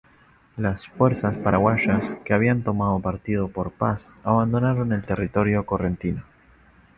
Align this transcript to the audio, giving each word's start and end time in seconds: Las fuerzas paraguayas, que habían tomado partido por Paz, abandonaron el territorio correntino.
Las 0.57 0.87
fuerzas 0.87 1.37
paraguayas, 1.37 2.17
que 2.25 2.33
habían 2.33 2.63
tomado 2.63 2.99
partido 3.01 3.49
por 3.49 3.71
Paz, 3.71 4.17
abandonaron 4.23 4.93
el 4.93 5.03
territorio 5.05 5.63
correntino. 5.67 6.23